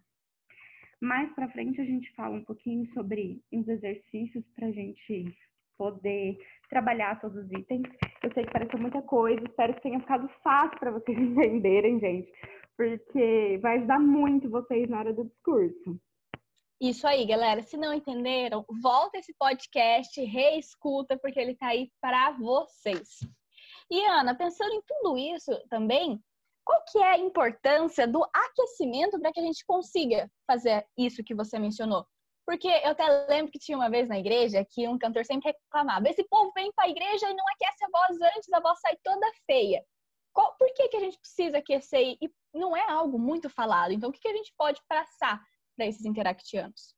Mais 1.01 1.27
para 1.33 1.49
frente, 1.49 1.81
a 1.81 1.85
gente 1.85 2.13
fala 2.13 2.35
um 2.35 2.45
pouquinho 2.45 2.85
sobre 2.93 3.41
os 3.51 3.67
exercícios 3.67 4.45
para 4.53 4.67
a 4.67 4.71
gente 4.71 5.35
poder 5.77 6.37
trabalhar 6.69 7.19
todos 7.19 7.37
os 7.45 7.51
itens. 7.51 7.83
Eu 8.23 8.33
sei 8.33 8.43
que 8.45 8.51
pareceu 8.51 8.79
muita 8.79 9.01
coisa, 9.01 9.41
espero 9.43 9.73
que 9.75 9.81
tenha 9.81 9.99
ficado 9.99 10.27
fácil 10.43 10.79
para 10.79 10.91
vocês 10.91 11.17
entenderem, 11.17 11.99
gente, 11.99 12.31
porque 12.77 13.59
vai 13.61 13.77
ajudar 13.77 13.99
muito 13.99 14.49
vocês 14.49 14.89
na 14.89 14.99
hora 14.99 15.13
do 15.13 15.25
discurso. 15.25 15.99
Isso 16.79 17.07
aí, 17.07 17.25
galera. 17.25 17.61
Se 17.61 17.77
não 17.77 17.93
entenderam, 17.93 18.65
volta 18.81 19.17
esse 19.17 19.33
podcast, 19.39 20.21
reescuta, 20.21 21.17
porque 21.17 21.39
ele 21.39 21.55
tá 21.55 21.67
aí 21.67 21.89
para 22.01 22.31
vocês. 22.31 23.19
E 23.89 24.05
Ana, 24.07 24.35
pensando 24.35 24.73
em 24.73 24.81
tudo 24.85 25.17
isso 25.17 25.51
também, 25.69 26.19
qual 26.65 26.83
que 26.91 26.97
é 26.97 27.11
a 27.11 27.17
importância 27.17 28.07
do 28.07 28.25
aquecimento 28.33 29.19
para 29.19 29.31
que 29.31 29.39
a 29.39 29.43
gente 29.43 29.63
consiga 29.65 30.29
fazer 30.47 30.85
isso 30.97 31.23
que 31.23 31.35
você 31.35 31.59
mencionou? 31.59 32.05
Porque 32.45 32.67
eu 32.67 32.91
até 32.91 33.07
lembro 33.27 33.51
que 33.51 33.59
tinha 33.59 33.77
uma 33.77 33.89
vez 33.89 34.07
na 34.07 34.19
igreja 34.19 34.65
que 34.69 34.87
um 34.87 34.97
cantor 34.97 35.25
sempre 35.25 35.51
reclamava: 35.51 36.07
esse 36.07 36.23
povo 36.25 36.51
vem 36.53 36.71
para 36.73 36.85
a 36.85 36.89
igreja 36.89 37.29
e 37.29 37.33
não 37.33 37.45
aquece 37.53 37.83
a 37.83 37.89
voz 37.89 38.21
antes, 38.35 38.53
a 38.53 38.59
voz 38.59 38.79
sai 38.79 38.95
toda 39.03 39.31
feia. 39.45 39.83
Qual, 40.31 40.55
por 40.57 40.71
que, 40.73 40.89
que 40.89 40.97
a 40.97 40.99
gente 40.99 41.17
precisa 41.17 41.57
aquecer? 41.57 42.17
E 42.21 42.29
não 42.53 42.75
é 42.75 42.91
algo 42.91 43.17
muito 43.17 43.49
falado. 43.49 43.91
Então, 43.91 44.09
o 44.09 44.13
que, 44.13 44.19
que 44.19 44.27
a 44.27 44.35
gente 44.35 44.53
pode 44.57 44.81
passar 44.87 45.41
para 45.75 45.87
esses 45.87 46.05
interactianos? 46.05 46.93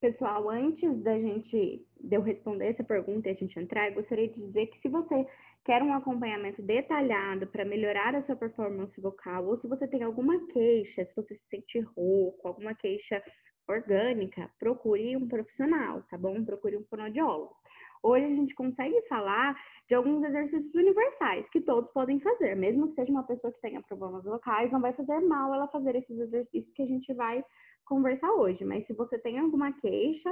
Pessoal, 0.00 0.48
antes 0.48 1.02
da 1.02 1.18
gente 1.18 1.86
de 2.00 2.16
eu 2.16 2.22
responder 2.22 2.70
essa 2.70 2.82
pergunta 2.82 3.28
e 3.28 3.32
a 3.32 3.34
gente 3.34 3.58
entrar, 3.58 3.88
eu 3.88 3.94
gostaria 3.94 4.28
de 4.28 4.40
dizer 4.46 4.66
que 4.68 4.80
se 4.80 4.88
você 4.88 5.26
quer 5.64 5.82
um 5.82 5.92
acompanhamento 5.92 6.62
detalhado 6.62 7.46
para 7.46 7.66
melhorar 7.66 8.14
a 8.14 8.24
sua 8.24 8.34
performance 8.34 8.98
vocal, 8.98 9.46
ou 9.46 9.60
se 9.60 9.68
você 9.68 9.86
tem 9.86 10.02
alguma 10.02 10.46
queixa, 10.48 11.04
se 11.04 11.14
você 11.14 11.34
se 11.34 11.48
sente 11.50 11.80
rouco, 11.80 12.48
alguma 12.48 12.74
queixa 12.74 13.22
orgânica, 13.70 14.50
procure 14.58 15.16
um 15.16 15.28
profissional, 15.28 16.02
tá 16.10 16.18
bom? 16.18 16.44
Procure 16.44 16.76
um 16.76 16.84
fonoaudiólogo. 16.84 17.54
Hoje 18.02 18.24
a 18.24 18.34
gente 18.34 18.54
consegue 18.54 19.00
falar 19.08 19.54
de 19.88 19.94
alguns 19.94 20.24
exercícios 20.24 20.74
universais 20.74 21.48
que 21.50 21.60
todos 21.60 21.90
podem 21.92 22.18
fazer, 22.20 22.56
mesmo 22.56 22.88
que 22.88 22.94
seja 22.94 23.10
uma 23.10 23.24
pessoa 23.24 23.52
que 23.52 23.60
tenha 23.60 23.82
problemas 23.82 24.24
vocais, 24.24 24.72
não 24.72 24.80
vai 24.80 24.92
fazer 24.94 25.20
mal 25.20 25.52
ela 25.52 25.68
fazer 25.68 25.96
esses 25.96 26.18
exercícios 26.18 26.72
que 26.74 26.82
a 26.82 26.86
gente 26.86 27.12
vai 27.12 27.44
conversar 27.84 28.32
hoje. 28.32 28.64
Mas 28.64 28.86
se 28.86 28.94
você 28.94 29.18
tem 29.18 29.38
alguma 29.38 29.72
queixa, 29.72 30.30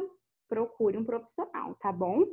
procure 0.49 0.97
um 0.97 1.05
profissional, 1.05 1.75
tá 1.75 1.93
bom? 1.93 2.25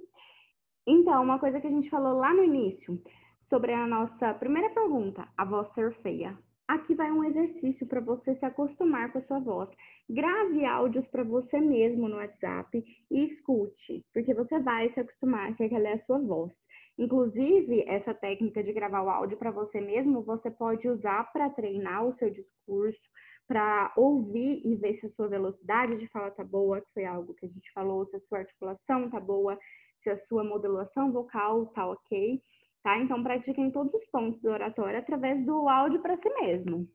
Então, 0.87 1.23
uma 1.23 1.39
coisa 1.39 1.59
que 1.59 1.67
a 1.67 1.71
gente 1.71 1.89
falou 1.89 2.17
lá 2.17 2.33
no 2.33 2.43
início, 2.43 3.01
sobre 3.49 3.73
a 3.73 3.85
nossa 3.87 4.33
primeira 4.35 4.69
pergunta, 4.69 5.27
a 5.37 5.43
voz 5.43 5.67
ser 5.73 5.93
feia. 6.01 6.37
Aqui 6.67 6.95
vai 6.95 7.11
um 7.11 7.23
exercício 7.23 7.85
para 7.85 8.01
você 8.01 8.35
se 8.35 8.45
acostumar 8.45 9.11
com 9.11 9.19
a 9.19 9.21
sua 9.23 9.39
voz. 9.39 9.69
Grave 10.09 10.65
áudios 10.65 11.05
para 11.07 11.23
você 11.23 11.59
mesmo 11.59 12.09
no 12.09 12.15
WhatsApp 12.15 12.83
e 13.11 13.25
escute, 13.25 14.03
porque 14.11 14.33
você 14.33 14.59
vai 14.59 14.91
se 14.93 14.99
acostumar 14.99 15.55
que 15.55 15.63
aquela 15.63 15.89
é 15.89 15.93
a 15.93 16.05
sua 16.05 16.17
voz. 16.17 16.51
Inclusive, 16.97 17.83
essa 17.87 18.15
técnica 18.15 18.63
de 18.63 18.73
gravar 18.73 19.03
o 19.03 19.09
áudio 19.09 19.37
para 19.37 19.51
você 19.51 19.79
mesmo, 19.79 20.23
você 20.23 20.49
pode 20.49 20.87
usar 20.87 21.31
para 21.31 21.51
treinar 21.51 22.07
o 22.07 22.17
seu 22.17 22.31
discurso, 22.31 22.99
para 23.47 23.93
ouvir 23.95 24.65
e 24.65 24.75
ver 24.75 24.99
se 24.99 25.05
a 25.05 25.11
sua 25.11 25.27
velocidade 25.27 25.97
de 25.97 26.07
fala 26.07 26.31
tá 26.31 26.43
boa, 26.43 26.81
que 26.81 26.93
foi 26.95 27.05
algo 27.05 27.35
que 27.35 27.45
a 27.45 27.49
gente 27.49 27.71
falou, 27.73 28.07
se 28.07 28.15
a 28.15 28.21
sua 28.21 28.39
articulação 28.39 29.09
tá 29.11 29.19
boa, 29.19 29.55
se 30.01 30.09
a 30.09 30.19
sua 30.25 30.43
modulação 30.43 31.11
vocal 31.11 31.67
tá 31.67 31.87
ok 31.87 32.41
tá? 32.85 32.99
Então, 32.99 33.23
pratiquem 33.23 33.71
todos 33.71 33.91
os 33.95 34.05
pontos 34.11 34.39
do 34.43 34.51
oratório 34.51 34.99
através 34.99 35.43
do 35.43 35.67
áudio 35.67 35.99
para 36.03 36.17
si 36.17 36.29
mesmo. 36.39 36.87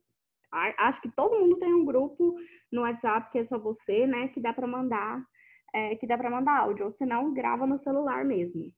Acho 0.53 1.01
que 1.03 1.11
todo 1.11 1.39
mundo 1.39 1.59
tem 1.59 1.75
um 1.75 1.85
grupo 1.85 2.37
no 2.71 2.83
WhatsApp 2.83 3.33
que 3.33 3.39
é 3.39 3.47
só 3.47 3.59
você, 3.59 4.07
né? 4.07 4.29
Que 4.29 4.41
dá 4.41 4.53
para 4.53 4.69
mandar, 4.69 5.21
é, 5.75 5.97
que 5.97 6.07
dá 6.07 6.17
para 6.17 6.31
mandar 6.31 6.61
áudio, 6.61 6.87
ou 6.87 6.93
se 6.93 7.05
não, 7.05 7.35
grava 7.35 7.67
no 7.67 7.83
celular 7.83 8.25
mesmo. 8.25 8.73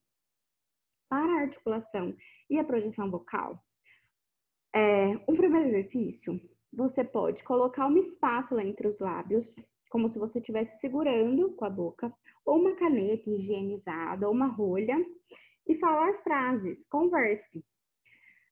Para 1.11 1.33
a 1.33 1.40
articulação 1.42 2.14
e 2.49 2.59
a 2.59 2.64
projeção 2.64 3.11
vocal, 3.11 3.59
é, 4.75 5.14
o 5.26 5.37
primeiro 5.37 5.69
exercício, 5.69 6.40
você 6.73 7.04
pode 7.04 7.42
colocar 7.45 7.88
uma 7.88 7.99
espátula 7.99 8.64
entre 8.64 8.88
os 8.88 8.99
lábios, 8.99 9.45
como 9.90 10.11
se 10.11 10.19
você 10.19 10.38
estivesse 10.38 10.81
segurando 10.81 11.52
com 11.57 11.66
a 11.66 11.71
boca, 11.71 12.11
ou 12.47 12.59
uma 12.59 12.75
caneta 12.76 13.28
higienizada, 13.28 14.26
ou 14.26 14.33
uma 14.33 14.47
rolha, 14.47 14.97
e 15.66 15.78
falar 15.78 16.12
frases. 16.23 16.78
Converse. 16.88 17.64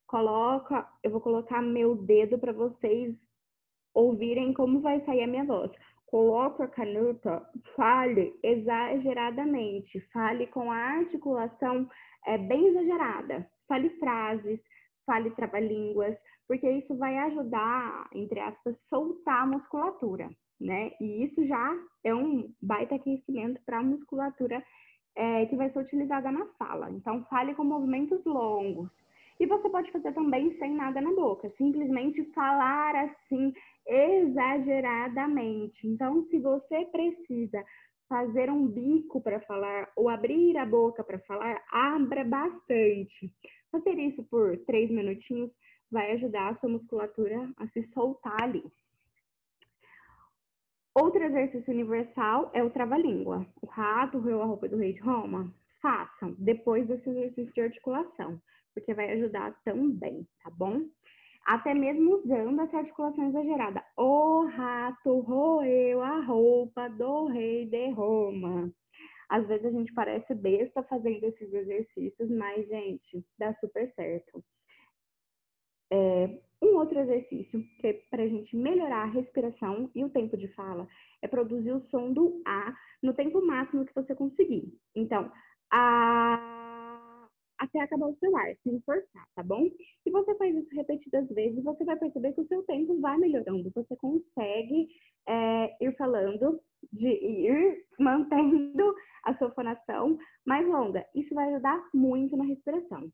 Coloca, 0.06 0.88
eu 1.04 1.10
vou 1.10 1.20
colocar 1.20 1.62
meu 1.62 1.94
dedo 1.94 2.38
para 2.38 2.52
vocês 2.52 3.14
ouvirem 3.94 4.52
como 4.52 4.80
vai 4.80 5.00
sair 5.04 5.22
a 5.22 5.26
minha 5.26 5.44
voz. 5.44 5.70
Coloque 6.06 6.62
a 6.62 6.68
caneta, 6.68 7.48
fale 7.76 8.34
exageradamente, 8.42 10.00
fale 10.12 10.48
com 10.48 10.70
a 10.70 10.76
articulação 10.76 11.88
é, 12.26 12.36
bem 12.36 12.66
exagerada. 12.66 13.48
Fale 13.68 13.90
frases, 13.90 14.60
fale 15.06 15.30
trava-línguas, 15.30 16.16
porque 16.48 16.68
isso 16.68 16.96
vai 16.96 17.16
ajudar, 17.16 18.08
entre 18.12 18.40
aspas, 18.40 18.76
soltar 18.88 19.42
a 19.42 19.46
musculatura, 19.46 20.28
né? 20.60 20.90
E 21.00 21.24
isso 21.24 21.46
já 21.46 21.76
é 22.02 22.12
um 22.12 22.52
baita 22.60 22.96
aquecimento 22.96 23.60
para 23.64 23.78
a 23.78 23.82
musculatura 23.82 24.60
é, 25.20 25.44
que 25.44 25.54
vai 25.54 25.70
ser 25.70 25.80
utilizada 25.80 26.32
na 26.32 26.46
fala. 26.58 26.90
Então, 26.90 27.22
fale 27.24 27.54
com 27.54 27.62
movimentos 27.62 28.24
longos. 28.24 28.88
E 29.38 29.44
você 29.44 29.68
pode 29.68 29.92
fazer 29.92 30.14
também 30.14 30.56
sem 30.58 30.74
nada 30.74 30.98
na 30.98 31.12
boca, 31.12 31.52
simplesmente 31.58 32.24
falar 32.32 32.96
assim 32.96 33.52
exageradamente. 33.86 35.86
Então, 35.86 36.24
se 36.30 36.38
você 36.38 36.86
precisa 36.86 37.62
fazer 38.08 38.50
um 38.50 38.66
bico 38.66 39.20
para 39.20 39.40
falar 39.40 39.90
ou 39.94 40.08
abrir 40.08 40.56
a 40.56 40.64
boca 40.64 41.04
para 41.04 41.18
falar, 41.20 41.62
abra 41.70 42.24
bastante. 42.24 43.30
Fazer 43.70 43.98
isso 43.98 44.22
por 44.24 44.56
três 44.66 44.90
minutinhos 44.90 45.50
vai 45.90 46.12
ajudar 46.12 46.48
a 46.48 46.56
sua 46.56 46.70
musculatura 46.70 47.46
a 47.58 47.68
se 47.68 47.82
soltar 47.92 48.42
ali. 48.42 48.64
Outro 51.00 51.24
exercício 51.24 51.72
universal 51.72 52.50
é 52.52 52.62
o 52.62 52.68
trava-língua. 52.68 53.46
O 53.62 53.66
rato 53.66 54.18
roeu 54.18 54.42
a 54.42 54.44
roupa 54.44 54.68
do 54.68 54.76
rei 54.76 54.92
de 54.92 55.00
Roma. 55.00 55.50
Façam 55.80 56.36
depois 56.38 56.86
desse 56.86 57.08
exercício 57.08 57.54
de 57.54 57.60
articulação, 57.62 58.38
porque 58.74 58.92
vai 58.92 59.10
ajudar 59.12 59.58
também, 59.64 60.28
tá 60.44 60.50
bom? 60.50 60.82
Até 61.46 61.72
mesmo 61.72 62.16
usando 62.16 62.60
essa 62.60 62.76
articulação 62.76 63.28
exagerada. 63.30 63.82
O 63.96 64.44
rato 64.44 65.20
roeu 65.20 66.02
a 66.02 66.20
roupa 66.20 66.90
do 66.90 67.28
rei 67.28 67.64
de 67.64 67.90
Roma. 67.92 68.70
Às 69.30 69.46
vezes 69.48 69.64
a 69.64 69.70
gente 69.70 69.94
parece 69.94 70.34
besta 70.34 70.82
fazendo 70.82 71.24
esses 71.24 71.50
exercícios, 71.50 72.28
mas, 72.28 72.68
gente, 72.68 73.24
dá 73.38 73.54
super 73.54 73.90
certo. 73.94 74.44
É, 75.90 76.38
um 76.62 76.76
outro 76.76 76.98
exercício 76.98 77.64
que 77.78 77.86
é 77.86 77.92
para 78.10 78.22
a 78.22 78.28
gente 78.28 78.54
melhorar 78.56 79.02
a 79.02 79.10
respiração 79.10 79.90
e 79.94 80.04
o 80.04 80.10
tempo 80.10 80.36
de 80.36 80.48
fala 80.48 80.86
é 81.22 81.28
produzir 81.28 81.72
o 81.72 81.84
som 81.90 82.12
do 82.12 82.42
A 82.46 82.74
no 83.02 83.14
tempo 83.14 83.44
máximo 83.44 83.84
que 83.86 83.94
você 83.94 84.14
conseguir. 84.14 84.72
Então, 84.94 85.30
a... 85.72 87.28
até 87.58 87.80
acabar 87.80 88.08
o 88.08 88.16
seu 88.18 88.36
ar, 88.36 88.54
sem 88.62 88.80
forçar, 88.82 89.26
tá 89.34 89.42
bom? 89.42 89.70
Se 90.02 90.10
você 90.10 90.34
faz 90.36 90.54
isso 90.54 90.74
repetidas 90.74 91.28
vezes, 91.30 91.64
você 91.64 91.84
vai 91.84 91.96
perceber 91.96 92.32
que 92.34 92.42
o 92.42 92.48
seu 92.48 92.62
tempo 92.64 93.00
vai 93.00 93.16
melhorando. 93.16 93.72
Você 93.74 93.96
consegue 93.96 94.88
é, 95.28 95.76
ir 95.80 95.96
falando, 95.96 96.60
de 96.92 97.08
ir 97.08 97.84
mantendo 97.98 98.94
a 99.24 99.34
sua 99.38 99.50
fonação 99.52 100.18
mais 100.46 100.66
longa. 100.66 101.06
Isso 101.14 101.34
vai 101.34 101.52
ajudar 101.52 101.82
muito 101.94 102.36
na 102.36 102.44
respiração. 102.44 103.10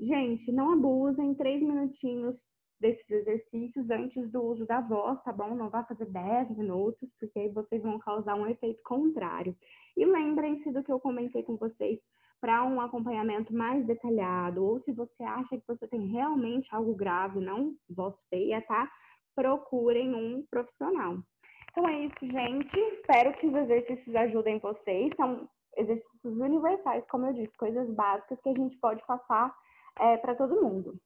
Gente, 0.00 0.50
não 0.52 0.72
abusem, 0.72 1.34
três 1.34 1.60
minutinhos 1.60 2.36
desses 2.80 3.10
exercícios 3.10 3.90
antes 3.90 4.30
do 4.30 4.42
uso 4.42 4.66
da 4.66 4.80
voz, 4.80 5.22
tá 5.22 5.32
bom? 5.32 5.54
Não 5.54 5.68
vá 5.68 5.84
fazer 5.84 6.06
10 6.06 6.56
minutos, 6.56 7.08
porque 7.18 7.38
aí 7.38 7.48
vocês 7.48 7.82
vão 7.82 7.98
causar 7.98 8.34
um 8.34 8.46
efeito 8.46 8.80
contrário. 8.82 9.56
E 9.96 10.04
lembrem-se 10.04 10.70
do 10.70 10.82
que 10.82 10.92
eu 10.92 11.00
comentei 11.00 11.42
com 11.42 11.56
vocês 11.56 11.98
para 12.40 12.64
um 12.64 12.80
acompanhamento 12.80 13.52
mais 13.52 13.84
detalhado, 13.84 14.64
ou 14.64 14.80
se 14.82 14.92
você 14.92 15.22
acha 15.24 15.58
que 15.58 15.66
você 15.66 15.88
tem 15.88 16.06
realmente 16.06 16.68
algo 16.72 16.94
grave, 16.94 17.40
não 17.40 17.74
voz 17.90 18.14
feia, 18.30 18.62
tá? 18.62 18.88
Procurem 19.34 20.14
um 20.14 20.44
profissional. 20.48 21.18
Então 21.70 21.88
é 21.88 22.06
isso, 22.06 22.18
gente. 22.22 22.78
Espero 23.00 23.32
que 23.34 23.46
os 23.46 23.54
exercícios 23.54 24.14
ajudem 24.14 24.58
vocês. 24.58 25.12
São 25.16 25.48
exercícios 25.76 26.36
universais, 26.38 27.04
como 27.08 27.26
eu 27.26 27.32
disse, 27.34 27.56
coisas 27.56 27.88
básicas 27.90 28.40
que 28.40 28.48
a 28.48 28.54
gente 28.54 28.76
pode 28.78 29.04
passar 29.06 29.54
é, 30.00 30.16
para 30.16 30.34
todo 30.34 30.62
mundo. 30.62 30.98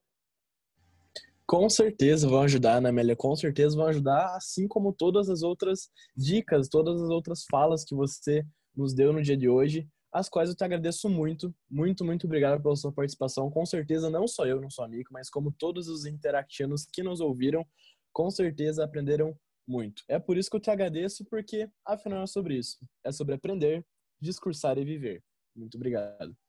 Com 1.45 1.69
certeza 1.69 2.27
vão 2.27 2.41
ajudar, 2.43 2.81
né, 2.81 2.89
Amélia? 2.89 3.15
Com 3.15 3.35
certeza 3.35 3.75
vão 3.75 3.87
ajudar, 3.87 4.35
assim 4.35 4.67
como 4.67 4.93
todas 4.93 5.29
as 5.29 5.41
outras 5.41 5.89
dicas, 6.15 6.69
todas 6.69 7.01
as 7.01 7.09
outras 7.09 7.43
falas 7.49 7.83
que 7.83 7.93
você 7.93 8.45
nos 8.75 8.93
deu 8.93 9.11
no 9.11 9.21
dia 9.21 9.37
de 9.37 9.49
hoje, 9.49 9.87
as 10.11 10.29
quais 10.29 10.49
eu 10.49 10.55
te 10.55 10.63
agradeço 10.63 11.09
muito, 11.09 11.53
muito, 11.69 12.05
muito 12.05 12.25
obrigado 12.25 12.61
pela 12.61 12.75
sua 12.75 12.91
participação. 12.91 13.49
Com 13.49 13.65
certeza, 13.65 14.09
não 14.09 14.27
só 14.27 14.45
eu, 14.45 14.61
não 14.61 14.69
sou 14.69 14.85
amigo, 14.85 15.09
mas 15.11 15.29
como 15.29 15.51
todos 15.51 15.87
os 15.87 16.05
interactianos 16.05 16.85
que 16.85 17.03
nos 17.03 17.19
ouviram, 17.19 17.65
com 18.13 18.29
certeza 18.29 18.83
aprenderam 18.83 19.35
muito. 19.67 20.03
É 20.07 20.19
por 20.19 20.37
isso 20.37 20.49
que 20.49 20.55
eu 20.55 20.61
te 20.61 20.69
agradeço, 20.69 21.25
porque 21.25 21.67
afinal 21.85 22.23
é 22.23 22.27
sobre 22.27 22.57
isso. 22.57 22.77
É 23.03 23.11
sobre 23.11 23.33
aprender, 23.33 23.83
discursar 24.21 24.77
e 24.77 24.85
viver. 24.85 25.23
Muito 25.55 25.75
obrigado. 25.75 26.42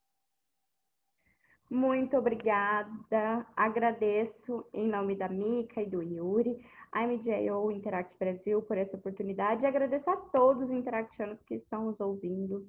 Muito 1.75 2.17
obrigada. 2.17 3.45
Agradeço 3.57 4.65
em 4.73 4.87
nome 4.87 5.17
da 5.17 5.29
Mica 5.29 5.83
e 5.83 5.91
do 5.91 6.01
Yuri, 6.01 6.65
a 6.93 7.05
MJO 7.05 7.73
Interact 7.73 8.17
Brasil 8.17 8.63
por 8.63 8.79
essa 8.79 8.97
oportunidade 8.97 9.65
e 9.65 9.67
agradeço 9.67 10.09
a 10.09 10.17
todos 10.17 10.63
os 10.63 10.71
interactianos 10.71 11.43
que 11.43 11.57
estão 11.57 11.87
nos 11.87 11.99
ouvindo. 11.99 12.65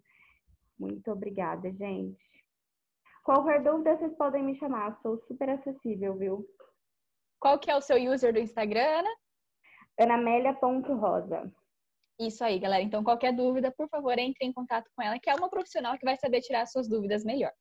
Muito 0.80 1.12
obrigada, 1.12 1.72
gente. 1.74 2.18
Qualquer 3.24 3.62
dúvida, 3.62 3.96
vocês 3.96 4.12
podem 4.18 4.42
me 4.42 4.58
chamar. 4.58 5.00
Sou 5.04 5.20
super 5.28 5.52
acessível, 5.52 6.18
viu? 6.18 6.44
Qual 7.40 7.60
que 7.60 7.70
é 7.70 7.78
o 7.78 7.82
seu 7.82 7.98
user 8.12 8.34
do 8.34 8.40
Instagram, 8.40 9.02
Ana? 9.02 9.16
anamélia.rosa. 10.00 11.54
Isso 12.20 12.44
aí, 12.44 12.58
galera. 12.58 12.82
Então, 12.82 13.04
qualquer 13.04 13.34
dúvida, 13.36 13.72
por 13.72 13.88
favor, 13.88 14.18
entre 14.18 14.48
em 14.48 14.52
contato 14.52 14.90
com 14.96 15.04
ela, 15.04 15.20
que 15.20 15.30
é 15.30 15.36
uma 15.36 15.48
profissional 15.48 15.96
que 15.96 16.06
vai 16.06 16.18
saber 16.18 16.42
tirar 16.42 16.66
suas 16.66 16.90
dúvidas 16.90 17.24
melhor. 17.24 17.52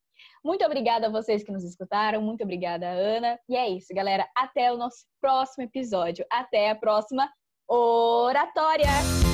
Muito 0.45 0.65
obrigada 0.65 1.07
a 1.07 1.11
vocês 1.11 1.43
que 1.43 1.53
nos 1.53 1.65
escutaram. 1.65 2.23
Muito 2.23 2.45
obrigada, 2.45 2.89
Ana. 2.89 3.39
E 3.49 3.57
é 3.57 3.69
isso, 3.69 3.95
galera. 3.95 4.29
Até 4.37 4.73
o 4.73 4.77
nosso 4.77 5.05
próximo 5.21 5.65
episódio. 5.65 6.25
Até 6.31 6.71
a 6.71 6.75
próxima 6.75 7.31
oratória! 7.69 9.34